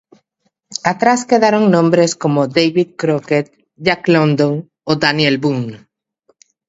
Atrás 0.91 1.19
quedaron 1.31 1.63
nombres 1.75 2.11
como 2.23 2.47
David 2.47 2.95
Crockett, 2.97 3.49
Jack 3.75 4.07
London 4.07 4.67
o 4.83 4.95
Daniel 4.95 5.37
Boone. 5.37 5.77